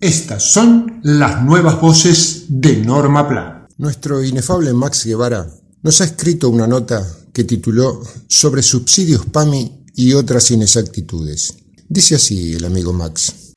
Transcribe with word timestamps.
Estas 0.00 0.50
son 0.50 1.00
las 1.02 1.42
nuevas 1.44 1.78
voces 1.78 2.46
de 2.48 2.76
Norma 2.78 3.28
Pla. 3.28 3.68
Nuestro 3.76 4.24
inefable 4.24 4.72
Max 4.72 5.04
Guevara 5.04 5.46
nos 5.82 6.00
ha 6.00 6.04
escrito 6.04 6.48
una 6.48 6.66
nota 6.66 7.06
que 7.34 7.44
tituló 7.44 8.00
Sobre 8.26 8.62
subsidios 8.62 9.26
PAMI 9.26 9.84
y 9.96 10.14
otras 10.14 10.50
inexactitudes. 10.52 11.54
Dice 11.86 12.14
así 12.14 12.54
el 12.54 12.64
amigo 12.64 12.94
Max. 12.94 13.52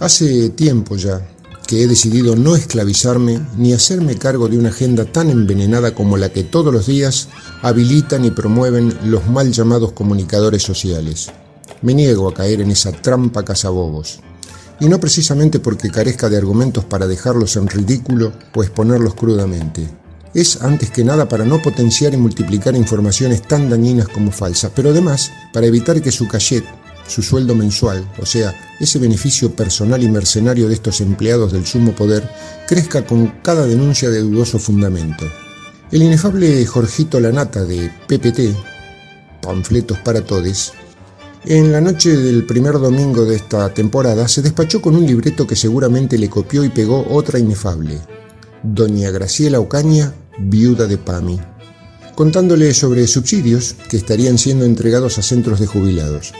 Hace 0.00 0.50
tiempo 0.50 0.96
ya 0.96 1.35
que 1.66 1.82
he 1.82 1.86
decidido 1.86 2.36
no 2.36 2.56
esclavizarme 2.56 3.40
ni 3.56 3.72
hacerme 3.72 4.16
cargo 4.16 4.48
de 4.48 4.56
una 4.56 4.68
agenda 4.68 5.04
tan 5.04 5.30
envenenada 5.30 5.94
como 5.94 6.16
la 6.16 6.30
que 6.30 6.44
todos 6.44 6.72
los 6.72 6.86
días 6.86 7.28
habilitan 7.62 8.24
y 8.24 8.30
promueven 8.30 8.96
los 9.04 9.26
mal 9.26 9.52
llamados 9.52 9.92
comunicadores 9.92 10.62
sociales. 10.62 11.30
Me 11.82 11.94
niego 11.94 12.28
a 12.28 12.34
caer 12.34 12.60
en 12.60 12.70
esa 12.70 12.92
trampa 12.92 13.44
cazabobos. 13.44 14.20
Y 14.78 14.88
no 14.88 15.00
precisamente 15.00 15.58
porque 15.58 15.90
carezca 15.90 16.28
de 16.28 16.36
argumentos 16.36 16.84
para 16.84 17.06
dejarlos 17.06 17.56
en 17.56 17.66
ridículo 17.66 18.32
o 18.54 18.62
exponerlos 18.62 19.14
crudamente. 19.14 19.88
Es 20.34 20.62
antes 20.62 20.90
que 20.90 21.02
nada 21.02 21.28
para 21.28 21.46
no 21.46 21.62
potenciar 21.62 22.12
y 22.12 22.18
multiplicar 22.18 22.76
informaciones 22.76 23.42
tan 23.42 23.70
dañinas 23.70 24.08
como 24.08 24.30
falsas, 24.30 24.70
pero 24.74 24.90
además 24.90 25.30
para 25.52 25.66
evitar 25.66 26.02
que 26.02 26.12
su 26.12 26.28
cachet 26.28 26.64
su 27.06 27.22
sueldo 27.22 27.54
mensual, 27.54 28.10
o 28.20 28.26
sea, 28.26 28.54
ese 28.80 28.98
beneficio 28.98 29.54
personal 29.54 30.02
y 30.02 30.08
mercenario 30.08 30.68
de 30.68 30.74
estos 30.74 31.00
empleados 31.00 31.52
del 31.52 31.66
sumo 31.66 31.92
poder, 31.92 32.28
crezca 32.66 33.04
con 33.06 33.28
cada 33.42 33.66
denuncia 33.66 34.10
de 34.10 34.20
dudoso 34.20 34.58
fundamento. 34.58 35.24
El 35.92 36.02
inefable 36.02 36.64
Jorgito 36.66 37.20
Lanata 37.20 37.64
de 37.64 37.90
PPT, 38.08 38.56
Panfletos 39.40 39.98
para 39.98 40.22
Todes, 40.22 40.72
en 41.48 41.70
la 41.70 41.80
noche 41.80 42.16
del 42.16 42.44
primer 42.44 42.72
domingo 42.72 43.24
de 43.24 43.36
esta 43.36 43.72
temporada 43.72 44.26
se 44.26 44.42
despachó 44.42 44.82
con 44.82 44.96
un 44.96 45.06
libreto 45.06 45.46
que 45.46 45.54
seguramente 45.54 46.18
le 46.18 46.28
copió 46.28 46.64
y 46.64 46.70
pegó 46.70 47.06
otra 47.08 47.38
inefable, 47.38 48.00
Doña 48.64 49.12
Graciela 49.12 49.60
Ocaña, 49.60 50.12
viuda 50.38 50.88
de 50.88 50.98
Pami, 50.98 51.38
contándole 52.16 52.74
sobre 52.74 53.06
subsidios 53.06 53.76
que 53.88 53.96
estarían 53.96 54.38
siendo 54.38 54.64
entregados 54.64 55.18
a 55.18 55.22
centros 55.22 55.60
de 55.60 55.68
jubilados. 55.68 56.32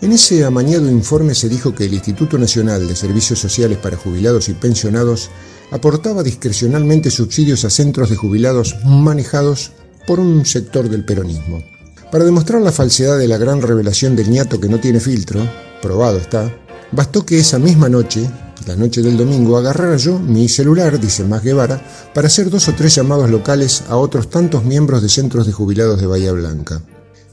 En 0.00 0.12
ese 0.12 0.44
amañado 0.44 0.88
informe 0.88 1.34
se 1.34 1.48
dijo 1.48 1.74
que 1.74 1.86
el 1.86 1.94
Instituto 1.94 2.38
Nacional 2.38 2.86
de 2.86 2.94
Servicios 2.94 3.40
Sociales 3.40 3.78
para 3.78 3.96
Jubilados 3.96 4.48
y 4.48 4.52
Pensionados 4.52 5.28
aportaba 5.72 6.22
discrecionalmente 6.22 7.10
subsidios 7.10 7.64
a 7.64 7.70
centros 7.70 8.08
de 8.08 8.14
jubilados 8.14 8.76
manejados 8.84 9.72
por 10.06 10.20
un 10.20 10.46
sector 10.46 10.88
del 10.88 11.04
peronismo. 11.04 11.64
Para 12.12 12.24
demostrar 12.24 12.62
la 12.62 12.70
falsedad 12.70 13.18
de 13.18 13.26
la 13.26 13.38
gran 13.38 13.60
revelación 13.60 14.14
del 14.14 14.30
ñato 14.30 14.60
que 14.60 14.68
no 14.68 14.78
tiene 14.78 15.00
filtro, 15.00 15.40
probado 15.82 16.18
está, 16.18 16.48
bastó 16.92 17.26
que 17.26 17.40
esa 17.40 17.58
misma 17.58 17.88
noche, 17.88 18.30
la 18.68 18.76
noche 18.76 19.02
del 19.02 19.16
domingo, 19.16 19.56
agarrara 19.56 19.96
yo 19.96 20.20
mi 20.20 20.48
celular, 20.48 21.00
dice 21.00 21.24
Más 21.24 21.42
Guevara, 21.42 21.82
para 22.14 22.28
hacer 22.28 22.50
dos 22.50 22.68
o 22.68 22.72
tres 22.72 22.94
llamados 22.94 23.28
locales 23.30 23.82
a 23.88 23.96
otros 23.96 24.30
tantos 24.30 24.64
miembros 24.64 25.02
de 25.02 25.08
centros 25.08 25.44
de 25.44 25.52
jubilados 25.52 26.00
de 26.00 26.06
Bahía 26.06 26.30
Blanca. 26.30 26.80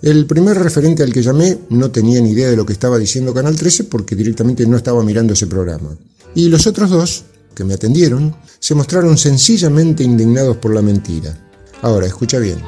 El 0.06 0.28
primer 0.28 0.56
referente 0.60 1.02
al 1.02 1.12
que 1.12 1.24
llamé 1.24 1.58
no 1.70 1.90
tenía 1.90 2.22
ni 2.22 2.30
idea 2.30 2.48
de 2.48 2.56
lo 2.56 2.64
que 2.64 2.74
estaba 2.74 3.00
diciendo 3.00 3.34
Canal 3.34 3.56
13 3.56 3.86
porque 3.86 4.16
directamente 4.16 4.64
no 4.68 4.78
estaba 4.78 5.02
mirando 5.02 5.34
ese 5.34 5.48
programa. 5.48 5.98
Y 6.36 6.48
los 6.48 6.68
otros 6.68 6.92
dos, 6.92 7.24
que 7.56 7.64
me 7.64 7.74
atendieron, 7.74 8.36
se 8.60 8.76
mostraron 8.76 9.18
sencillamente 9.18 10.04
indignados 10.04 10.58
por 10.58 10.76
la 10.76 10.84
mentira. 10.84 11.36
Ahora, 11.82 12.06
escucha 12.06 12.38
bien. 12.38 12.60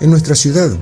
En 0.00 0.10
nuestra 0.10 0.34
ciudad 0.34 0.76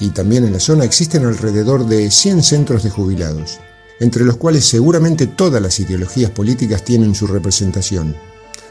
y 0.00 0.08
también 0.08 0.44
en 0.44 0.54
la 0.54 0.60
zona 0.60 0.86
existen 0.86 1.26
alrededor 1.26 1.86
de 1.86 2.10
100 2.10 2.42
centros 2.42 2.82
de 2.82 2.88
jubilados, 2.88 3.60
entre 4.00 4.24
los 4.24 4.38
cuales 4.38 4.64
seguramente 4.64 5.26
todas 5.26 5.60
las 5.60 5.78
ideologías 5.78 6.30
políticas 6.30 6.86
tienen 6.86 7.14
su 7.14 7.26
representación. 7.26 8.16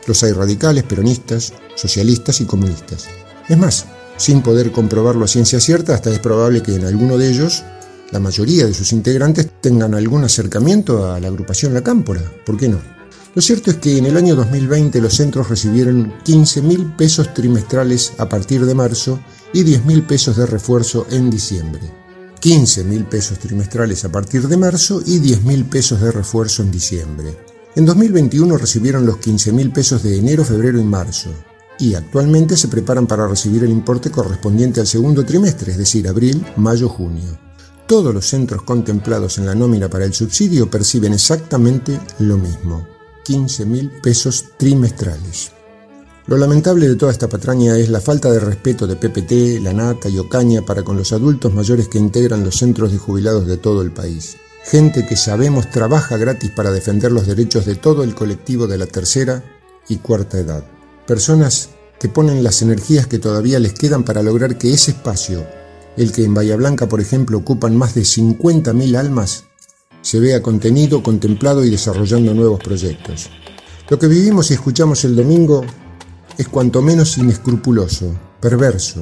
Los 0.08 0.24
hay 0.24 0.32
radicales, 0.32 0.86
peronistas, 0.86 1.54
socialistas 1.76 2.42
y 2.42 2.46
comunistas. 2.46 3.06
Es 3.48 3.60
más, 3.60 3.86
sin 4.24 4.42
poder 4.42 4.72
comprobarlo 4.72 5.26
a 5.26 5.28
ciencia 5.28 5.60
cierta, 5.60 5.94
hasta 5.94 6.10
es 6.10 6.20
probable 6.20 6.64
que 6.64 6.74
en 6.74 6.86
alguno 6.86 7.18
de 7.18 7.30
ellos 7.30 7.62
la 8.10 8.22
mayoría 8.22 8.66
de 8.66 8.74
sus 8.74 8.94
integrantes 8.94 9.50
tengan 9.60 9.94
algún 9.94 10.24
acercamiento 10.24 11.12
a 11.12 11.20
la 11.20 11.28
agrupación 11.28 11.74
La 11.74 11.84
Cámpora. 11.84 12.22
¿Por 12.46 12.56
qué 12.56 12.70
no? 12.70 12.80
Lo 13.36 13.42
cierto 13.42 13.70
es 13.70 13.78
que 13.78 13.98
en 13.98 14.06
el 14.06 14.16
año 14.16 14.36
2020 14.36 15.02
los 15.02 15.16
centros 15.16 15.50
recibieron 15.50 16.14
15 16.24 16.62
mil 16.62 16.94
pesos 16.94 17.34
trimestrales 17.34 18.14
a 18.18 18.30
partir 18.30 18.66
de 18.66 18.74
marzo 18.74 19.20
y 19.52 19.64
10 19.64 19.84
mil 19.84 20.04
pesos 20.04 20.38
de 20.38 20.46
refuerzo 20.46 21.06
en 21.12 21.30
diciembre. 21.30 21.82
15 22.40 22.86
mil 22.86 23.04
pesos 23.04 23.40
trimestrales 23.40 24.06
a 24.06 24.10
partir 24.10 24.48
de 24.48 24.56
marzo 24.56 25.04
y 25.06 25.20
10 25.20 25.44
mil 25.44 25.66
pesos 25.66 26.00
de 26.00 26.14
refuerzo 26.14 26.64
en 26.64 26.72
diciembre. 26.72 27.38
En 27.76 27.86
2021 27.86 28.58
recibieron 28.58 29.06
los 29.06 29.18
15 29.18 29.52
mil 29.52 29.74
pesos 29.74 30.02
de 30.02 30.18
enero, 30.18 30.46
febrero 30.46 30.80
y 30.80 30.84
marzo 30.86 31.30
y 31.80 31.96
actualmente 31.96 32.56
se 32.56 32.68
preparan 32.68 33.08
para 33.08 33.28
recibir 33.28 33.64
el 33.64 33.72
importe 33.72 34.12
correspondiente 34.12 34.80
al 34.80 34.88
segundo 34.88 35.26
trimestre, 35.26 35.72
es 35.72 35.78
decir, 35.78 36.08
abril, 36.08 36.46
mayo, 36.56 36.90
junio. 36.90 37.38
Todos 37.88 38.14
los 38.14 38.26
centros 38.26 38.64
contemplados 38.64 39.38
en 39.38 39.46
la 39.46 39.56
nómina 39.56 39.90
para 39.90 40.06
el 40.06 40.14
subsidio 40.14 40.70
perciben 40.70 41.14
exactamente 41.14 42.00
lo 42.20 42.38
mismo, 42.38 42.88
15 43.26 43.66
mil 43.66 43.92
pesos 44.02 44.46
trimestrales. 44.58 45.52
Lo 46.26 46.38
lamentable 46.38 46.88
de 46.88 46.96
toda 46.96 47.12
esta 47.12 47.28
patraña 47.28 47.78
es 47.78 47.90
la 47.90 48.00
falta 48.00 48.32
de 48.32 48.40
respeto 48.40 48.88
de 48.88 48.96
PPT, 48.96 49.62
La 49.62 49.74
Nata 49.74 50.08
y 50.08 50.18
Ocaña 50.18 50.62
para 50.62 50.84
con 50.84 50.96
los 50.96 51.12
adultos 51.12 51.54
mayores 51.54 51.90
que 51.90 51.98
integran 51.98 52.46
los 52.46 52.56
centros 52.56 52.94
de 52.94 52.98
jubilados 52.98 53.46
de 53.46 53.58
todo 53.58 53.82
el 53.82 53.92
país. 53.92 54.38
Gente 54.64 55.06
que 55.06 55.18
sabemos 55.18 55.70
trabaja 55.70 56.16
gratis 56.16 56.50
para 56.52 56.72
defender 56.72 57.12
los 57.12 57.28
derechos 57.28 57.66
de 57.66 57.76
todo 57.76 58.04
el 58.04 58.16
colectivo 58.16 58.68
de 58.68 58.78
la 58.78 58.86
tercera 58.86 59.44
y 59.90 59.98
cuarta 59.98 60.40
edad. 60.40 60.64
Personas 61.08 61.72
que 62.00 62.08
ponen 62.08 62.44
las 62.44 62.62
energías 62.62 63.08
que 63.08 63.20
todavía 63.20 63.60
les 63.60 63.74
quedan 63.74 64.04
para 64.04 64.24
lograr 64.24 64.58
que 64.58 64.74
ese 64.74 64.92
espacio, 64.92 65.46
el 65.98 66.14
que 66.14 66.24
en 66.24 66.34
Bahía 66.34 66.56
Blanca, 66.56 66.88
por 66.88 67.02
ejemplo, 67.02 67.38
ocupan 67.38 67.76
más 67.76 67.94
de 67.94 68.04
50.000 68.04 68.96
almas, 68.96 69.44
se 70.02 70.22
vea 70.22 70.42
contenido, 70.42 71.04
contemplado 71.04 71.66
y 71.66 71.70
desarrollando 71.70 72.34
nuevos 72.34 72.62
proyectos. 72.62 73.30
Lo 73.90 74.00
que 74.00 74.08
vivimos 74.08 74.50
y 74.50 74.54
escuchamos 74.54 75.04
el 75.04 75.18
domingo 75.18 75.66
es 76.38 76.48
cuanto 76.48 76.82
menos 76.82 77.18
inescrupuloso, 77.18 78.18
perverso, 78.40 79.02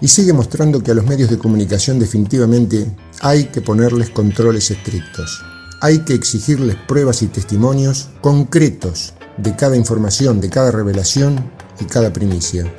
y 0.00 0.06
sigue 0.06 0.32
mostrando 0.32 0.84
que 0.84 0.92
a 0.92 0.94
los 0.94 1.04
medios 1.04 1.30
de 1.30 1.38
comunicación 1.38 1.98
definitivamente 1.98 2.96
hay 3.20 3.46
que 3.46 3.60
ponerles 3.60 4.10
controles 4.10 4.70
estrictos. 4.70 5.42
Hay 5.80 6.04
que 6.04 6.14
exigirles 6.14 6.76
pruebas 6.86 7.22
y 7.22 7.26
testimonios 7.26 8.10
concretos 8.20 9.14
de 9.36 9.56
cada 9.56 9.76
información, 9.76 10.40
de 10.40 10.50
cada 10.50 10.70
revelación 10.70 11.50
y 11.80 11.84
cada 11.84 12.12
primicia. 12.12 12.72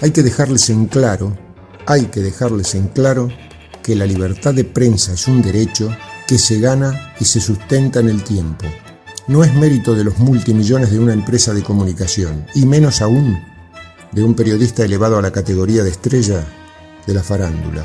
Hay 0.00 0.12
que 0.12 0.22
dejarles 0.22 0.70
en 0.70 0.86
claro, 0.86 1.36
hay 1.86 2.06
que 2.06 2.20
dejarles 2.20 2.74
en 2.74 2.88
claro 2.88 3.28
que 3.82 3.94
la 3.96 4.06
libertad 4.06 4.54
de 4.54 4.64
prensa 4.64 5.12
es 5.12 5.26
un 5.26 5.42
derecho 5.42 5.90
que 6.26 6.38
se 6.38 6.60
gana 6.60 7.14
y 7.18 7.24
se 7.24 7.40
sustenta 7.40 8.00
en 8.00 8.08
el 8.08 8.22
tiempo. 8.22 8.66
No 9.26 9.44
es 9.44 9.54
mérito 9.54 9.94
de 9.94 10.04
los 10.04 10.18
multimillones 10.18 10.90
de 10.90 10.98
una 10.98 11.12
empresa 11.12 11.52
de 11.52 11.62
comunicación, 11.62 12.46
y 12.54 12.66
menos 12.66 13.00
aún 13.00 13.38
de 14.12 14.22
un 14.22 14.34
periodista 14.34 14.84
elevado 14.84 15.18
a 15.18 15.22
la 15.22 15.30
categoría 15.30 15.84
de 15.84 15.90
estrella 15.90 16.44
de 17.06 17.14
la 17.14 17.22
farándula. 17.22 17.84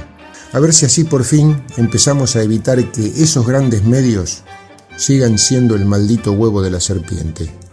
A 0.54 0.60
ver 0.60 0.74
si 0.74 0.86
así 0.86 1.04
por 1.04 1.24
fin 1.24 1.64
empezamos 1.78 2.36
a 2.36 2.42
evitar 2.42 2.92
que 2.92 3.06
esos 3.06 3.46
grandes 3.46 3.84
medios 3.84 4.44
sigan 4.96 5.38
siendo 5.38 5.76
el 5.76 5.86
maldito 5.86 6.32
huevo 6.32 6.62
de 6.62 6.72
la 6.72 6.80
serpiente. 6.80 7.65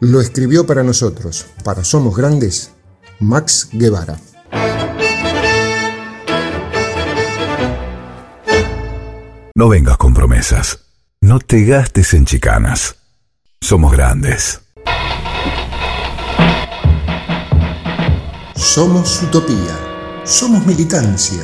Lo 0.00 0.20
escribió 0.20 0.64
para 0.64 0.84
nosotros, 0.84 1.46
para 1.64 1.82
Somos 1.82 2.16
Grandes, 2.16 2.70
Max 3.18 3.68
Guevara. 3.72 4.16
No 9.56 9.68
vengas 9.68 9.96
con 9.96 10.14
promesas. 10.14 10.78
No 11.20 11.40
te 11.40 11.64
gastes 11.64 12.14
en 12.14 12.26
chicanas. 12.26 12.94
Somos 13.60 13.90
grandes. 13.90 14.60
Somos 18.54 19.20
utopía. 19.24 20.22
Somos 20.22 20.64
militancia. 20.64 21.42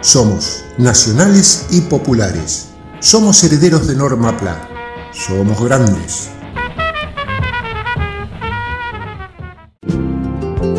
Somos 0.00 0.64
nacionales 0.78 1.66
y 1.70 1.82
populares. 1.82 2.68
Somos 3.00 3.44
herederos 3.44 3.86
de 3.86 3.94
Norma 3.94 4.34
Pla. 4.38 4.66
Somos 5.12 5.62
grandes. 5.62 6.30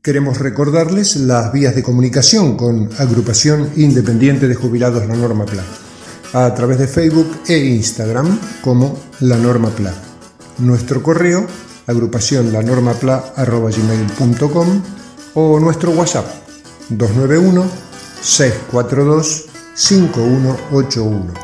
Queremos 0.01 0.39
recordarles 0.39 1.17
las 1.17 1.53
vías 1.53 1.75
de 1.75 1.83
comunicación 1.83 2.57
con 2.57 2.91
Agrupación 2.97 3.71
Independiente 3.77 4.47
de 4.47 4.55
Jubilados 4.55 5.05
La 5.09 5.17
Norma 5.17 5.47
PLA, 5.47 5.65
a 6.47 6.55
través 6.55 6.79
de 6.79 6.87
Facebook 6.87 7.27
e 7.49 7.59
Instagram 7.59 8.39
como 8.63 8.97
La 9.19 9.37
Norma 9.37 9.71
PLA. 9.71 9.93
Nuestro 10.59 11.03
correo, 11.03 11.45
agrupación 11.89 12.53
lanormapla.com 12.53 14.83
o 15.35 15.59
nuestro 15.59 15.91
WhatsApp 15.91 16.27
291 16.91 17.94
642 18.25 19.45
5181. 19.75 21.35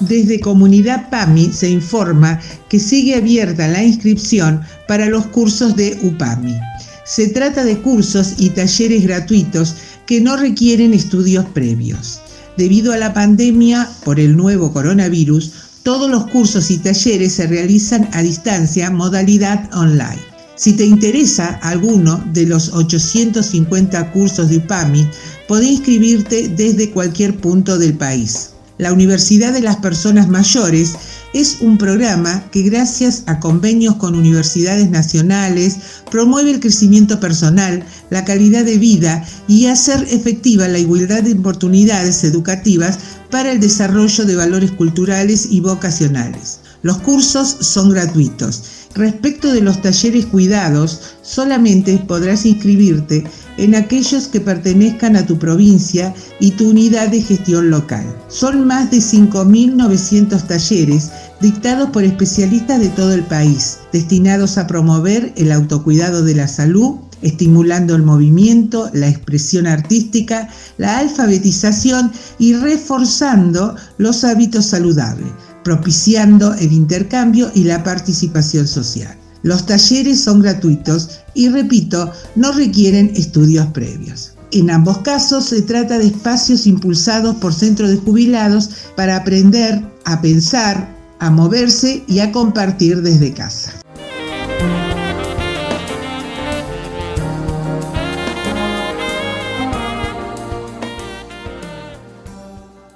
Desde 0.00 0.40
Comunidad 0.40 1.10
PAMI 1.10 1.52
se 1.52 1.68
informa 1.68 2.40
que 2.70 2.80
sigue 2.80 3.16
abierta 3.16 3.68
la 3.68 3.84
inscripción 3.84 4.62
para 4.88 5.06
los 5.06 5.26
cursos 5.26 5.76
de 5.76 5.98
UPAMI. 6.02 6.58
Se 7.04 7.28
trata 7.28 7.62
de 7.62 7.78
cursos 7.78 8.36
y 8.38 8.48
talleres 8.48 9.02
gratuitos 9.02 9.76
que 10.06 10.22
no 10.22 10.38
requieren 10.38 10.94
estudios 10.94 11.44
previos. 11.52 12.21
Debido 12.56 12.92
a 12.92 12.98
la 12.98 13.14
pandemia 13.14 13.88
por 14.04 14.20
el 14.20 14.36
nuevo 14.36 14.72
coronavirus, 14.72 15.52
todos 15.82 16.10
los 16.10 16.26
cursos 16.26 16.70
y 16.70 16.78
talleres 16.78 17.32
se 17.32 17.46
realizan 17.46 18.08
a 18.12 18.22
distancia, 18.22 18.90
modalidad 18.90 19.70
online. 19.74 20.20
Si 20.54 20.74
te 20.74 20.84
interesa 20.84 21.58
alguno 21.62 22.22
de 22.32 22.46
los 22.46 22.72
850 22.72 24.12
cursos 24.12 24.50
de 24.50 24.58
UPAMI, 24.58 25.08
podés 25.48 25.70
inscribirte 25.70 26.48
desde 26.48 26.90
cualquier 26.90 27.36
punto 27.38 27.78
del 27.78 27.94
país. 27.94 28.50
La 28.78 28.92
Universidad 28.92 29.52
de 29.52 29.62
las 29.62 29.76
Personas 29.76 30.28
Mayores 30.28 30.94
es 31.32 31.58
un 31.60 31.78
programa 31.78 32.44
que 32.50 32.62
gracias 32.62 33.22
a 33.26 33.40
convenios 33.40 33.96
con 33.96 34.14
universidades 34.14 34.90
nacionales 34.90 35.76
promueve 36.10 36.50
el 36.50 36.60
crecimiento 36.60 37.20
personal, 37.20 37.84
la 38.10 38.24
calidad 38.24 38.64
de 38.64 38.78
vida 38.78 39.24
y 39.48 39.66
hacer 39.66 40.06
efectiva 40.10 40.68
la 40.68 40.78
igualdad 40.78 41.22
de 41.22 41.32
oportunidades 41.32 42.22
educativas 42.24 42.98
para 43.30 43.52
el 43.52 43.60
desarrollo 43.60 44.24
de 44.24 44.36
valores 44.36 44.70
culturales 44.72 45.48
y 45.50 45.60
vocacionales. 45.60 46.60
Los 46.82 46.98
cursos 46.98 47.56
son 47.60 47.90
gratuitos. 47.90 48.62
Respecto 48.94 49.52
de 49.52 49.62
los 49.62 49.80
talleres 49.80 50.26
cuidados, 50.26 51.00
solamente 51.22 51.96
podrás 52.06 52.44
inscribirte 52.44 53.24
en 53.56 53.74
aquellos 53.74 54.28
que 54.28 54.40
pertenezcan 54.40 55.16
a 55.16 55.26
tu 55.26 55.38
provincia 55.38 56.14
y 56.40 56.52
tu 56.52 56.70
unidad 56.70 57.08
de 57.08 57.22
gestión 57.22 57.70
local. 57.70 58.04
Son 58.28 58.66
más 58.66 58.90
de 58.90 58.98
5.900 58.98 60.46
talleres 60.46 61.10
dictados 61.40 61.90
por 61.90 62.04
especialistas 62.04 62.80
de 62.80 62.88
todo 62.90 63.12
el 63.12 63.22
país, 63.24 63.78
destinados 63.92 64.58
a 64.58 64.66
promover 64.66 65.32
el 65.36 65.52
autocuidado 65.52 66.24
de 66.24 66.34
la 66.34 66.48
salud, 66.48 66.96
estimulando 67.22 67.94
el 67.94 68.02
movimiento, 68.02 68.90
la 68.92 69.08
expresión 69.08 69.66
artística, 69.66 70.48
la 70.78 70.98
alfabetización 70.98 72.12
y 72.38 72.54
reforzando 72.54 73.76
los 73.98 74.24
hábitos 74.24 74.66
saludables, 74.66 75.28
propiciando 75.62 76.54
el 76.54 76.72
intercambio 76.72 77.50
y 77.54 77.64
la 77.64 77.82
participación 77.84 78.66
social. 78.66 79.21
Los 79.42 79.66
talleres 79.66 80.22
son 80.22 80.40
gratuitos 80.40 81.20
y, 81.34 81.48
repito, 81.48 82.12
no 82.36 82.52
requieren 82.52 83.12
estudios 83.16 83.66
previos. 83.68 84.34
En 84.52 84.70
ambos 84.70 84.98
casos 84.98 85.46
se 85.46 85.62
trata 85.62 85.98
de 85.98 86.06
espacios 86.06 86.66
impulsados 86.66 87.36
por 87.36 87.54
centros 87.54 87.90
de 87.90 87.96
jubilados 87.96 88.70
para 88.96 89.16
aprender 89.16 89.82
a 90.04 90.20
pensar, 90.20 90.94
a 91.18 91.30
moverse 91.30 92.04
y 92.06 92.20
a 92.20 92.30
compartir 92.32 93.00
desde 93.02 93.32
casa. 93.32 93.72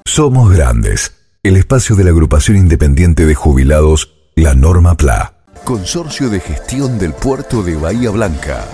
Somos 0.05 0.51
Grandes, 0.51 1.13
el 1.43 1.57
espacio 1.57 1.95
de 1.97 2.05
la 2.05 2.11
agrupación 2.11 2.57
independiente 2.57 3.27
de 3.27 3.35
jubilados, 3.35 4.15
la 4.35 4.55
Norma 4.55 4.97
PLA. 4.97 5.36
Consorcio 5.67 6.31
de 6.31 6.39
Gestión 6.39 6.97
del 6.97 7.13
Puerto 7.13 7.61
de 7.61 7.75
Bahía 7.75 8.11
Blanca. 8.13 8.69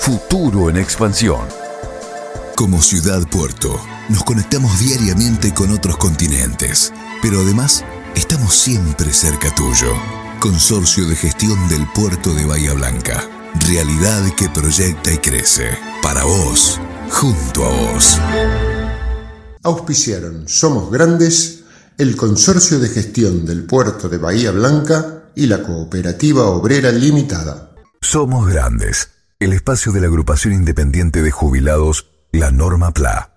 Futuro 0.00 0.68
en 0.68 0.76
expansión. 0.76 1.46
Como 2.56 2.82
ciudad 2.82 3.22
puerto, 3.28 3.80
nos 4.08 4.24
conectamos 4.24 4.76
diariamente 4.80 5.54
con 5.54 5.70
otros 5.70 5.98
continentes, 5.98 6.92
pero 7.22 7.42
además 7.42 7.84
estamos 8.16 8.54
siempre 8.54 9.12
cerca 9.12 9.54
tuyo. 9.54 9.92
Consorcio 10.40 11.06
de 11.06 11.14
Gestión 11.14 11.68
del 11.68 11.86
Puerto 11.94 12.34
de 12.34 12.44
Bahía 12.44 12.74
Blanca. 12.74 13.22
Realidad 13.68 14.34
que 14.36 14.48
proyecta 14.48 15.12
y 15.12 15.18
crece. 15.18 15.78
Para 16.02 16.24
vos, 16.24 16.80
junto 17.08 17.64
a 17.64 17.70
vos. 17.70 18.18
Auspiciaron 19.62 20.48
Somos 20.48 20.90
Grandes, 20.90 21.60
el 21.98 22.16
Consorcio 22.16 22.80
de 22.80 22.88
Gestión 22.88 23.46
del 23.46 23.64
Puerto 23.64 24.08
de 24.08 24.18
Bahía 24.18 24.50
Blanca 24.50 25.19
y 25.34 25.46
la 25.46 25.62
Cooperativa 25.62 26.44
Obrera 26.46 26.90
Limitada. 26.92 27.72
Somos 28.00 28.48
Grandes, 28.48 29.10
el 29.38 29.52
espacio 29.52 29.92
de 29.92 30.00
la 30.00 30.06
agrupación 30.06 30.54
independiente 30.54 31.22
de 31.22 31.30
jubilados, 31.30 32.06
la 32.32 32.50
Norma 32.50 32.92
PLA. 32.92 33.30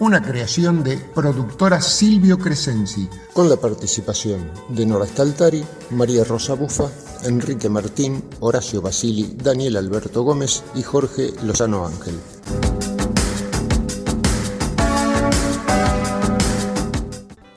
Una 0.00 0.22
creación 0.22 0.82
de 0.82 0.96
productora 0.96 1.82
Silvio 1.82 2.38
Crescenzi, 2.38 3.06
con 3.34 3.50
la 3.50 3.56
participación 3.56 4.50
de 4.70 4.86
Nora 4.86 5.04
Staltari, 5.04 5.62
María 5.90 6.24
Rosa 6.24 6.54
Bufa, 6.54 6.88
Enrique 7.24 7.68
Martín, 7.68 8.24
Horacio 8.40 8.80
Basili, 8.80 9.36
Daniel 9.36 9.76
Alberto 9.76 10.22
Gómez 10.22 10.62
y 10.74 10.82
Jorge 10.82 11.34
Lozano 11.42 11.86
Ángel. 11.86 12.18